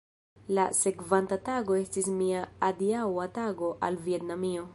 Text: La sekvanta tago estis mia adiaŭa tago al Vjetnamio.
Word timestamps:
La 0.59 0.63
sekvanta 0.77 1.37
tago 1.49 1.77
estis 1.81 2.09
mia 2.23 2.41
adiaŭa 2.71 3.27
tago 3.39 3.71
al 3.91 4.03
Vjetnamio. 4.09 4.69